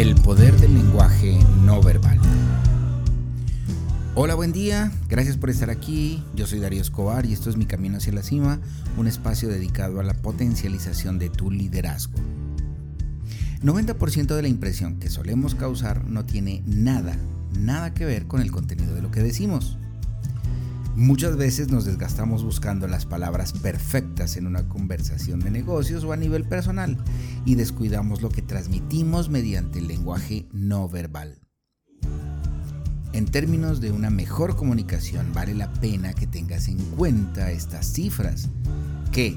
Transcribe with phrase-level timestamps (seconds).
[0.00, 2.18] El poder del lenguaje no verbal.
[4.14, 6.24] Hola, buen día, gracias por estar aquí.
[6.34, 8.60] Yo soy Darío Escobar y esto es Mi Camino hacia la Cima,
[8.96, 12.18] un espacio dedicado a la potencialización de tu liderazgo.
[13.62, 17.14] 90% de la impresión que solemos causar no tiene nada,
[17.58, 19.76] nada que ver con el contenido de lo que decimos.
[20.96, 26.16] Muchas veces nos desgastamos buscando las palabras perfectas en una conversación de negocios o a
[26.16, 26.98] nivel personal
[27.44, 31.38] y descuidamos lo que transmitimos mediante el lenguaje no verbal.
[33.12, 38.48] En términos de una mejor comunicación, vale la pena que tengas en cuenta estas cifras,
[39.12, 39.36] que,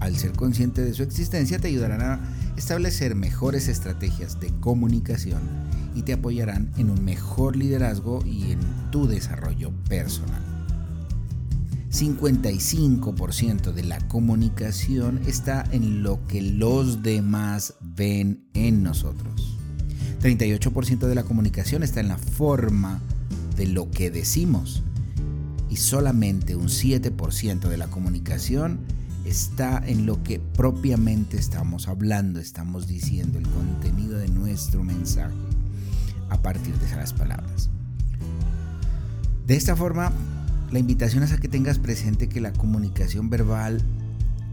[0.00, 2.20] al ser consciente de su existencia, te ayudarán a
[2.56, 5.42] establecer mejores estrategias de comunicación
[5.94, 10.53] y te apoyarán en un mejor liderazgo y en tu desarrollo personal.
[11.94, 19.56] 55% de la comunicación está en lo que los demás ven en nosotros.
[20.20, 23.00] 38% de la comunicación está en la forma
[23.56, 24.82] de lo que decimos
[25.70, 28.80] y solamente un 7% de la comunicación
[29.24, 35.36] está en lo que propiamente estamos hablando, estamos diciendo, el contenido de nuestro mensaje
[36.28, 37.70] a partir de esas palabras.
[39.46, 40.10] De esta forma,
[40.74, 43.80] la invitación es a que tengas presente que la comunicación verbal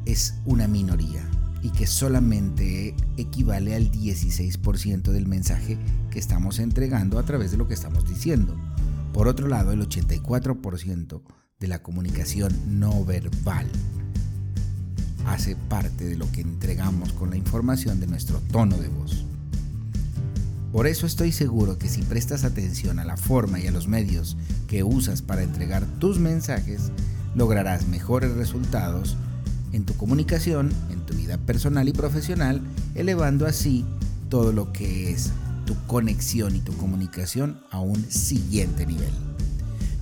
[0.05, 1.27] es una minoría
[1.63, 5.79] y que solamente equivale al 16% del mensaje
[6.11, 8.55] que estamos entregando a través de lo que estamos diciendo.
[9.13, 11.23] Por otro lado, el 84%
[11.59, 13.67] de la comunicación no verbal
[15.25, 19.25] hace parte de lo que entregamos con la información de nuestro tono de voz.
[20.71, 24.37] Por eso estoy seguro que si prestas atención a la forma y a los medios
[24.67, 26.91] que usas para entregar tus mensajes,
[27.35, 29.17] lograrás mejores resultados
[29.73, 32.61] en tu comunicación, en tu vida personal y profesional,
[32.95, 33.85] elevando así
[34.29, 35.31] todo lo que es
[35.65, 39.11] tu conexión y tu comunicación a un siguiente nivel.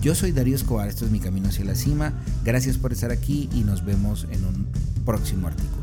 [0.02, 2.14] Yo soy Darío Escobar, esto es mi camino hacia la cima.
[2.46, 4.68] Gracias por estar aquí y nos vemos en un
[5.04, 5.79] próximo artículo.